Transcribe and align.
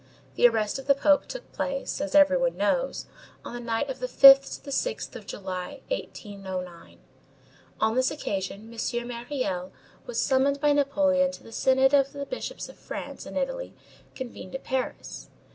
The 0.33 0.47
arrest 0.47 0.79
of 0.79 0.87
the 0.87 0.95
Pope 0.95 1.27
took 1.27 1.51
place, 1.51 2.01
as 2.01 2.15
every 2.15 2.35
one 2.35 2.57
knows, 2.57 3.05
on 3.45 3.53
the 3.53 3.59
night 3.59 3.87
of 3.87 3.99
the 3.99 4.07
5th 4.07 4.55
to 4.57 4.65
the 4.65 4.71
6th 4.71 5.15
of 5.15 5.27
July, 5.27 5.81
1809; 5.89 6.97
on 7.79 7.95
this 7.95 8.09
occasion, 8.09 8.61
M. 8.73 9.07
Myriel 9.07 9.71
was 10.07 10.19
summoned 10.19 10.59
by 10.59 10.73
Napoleon 10.73 11.29
to 11.33 11.43
the 11.43 11.51
synod 11.51 11.93
of 11.93 12.13
the 12.13 12.25
bishops 12.25 12.67
of 12.67 12.77
France 12.79 13.27
and 13.27 13.37
Italy 13.37 13.75
convened 14.15 14.55
at 14.55 14.63
Paris. 14.63 15.29